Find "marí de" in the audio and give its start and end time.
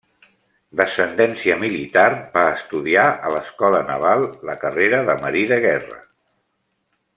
5.27-5.63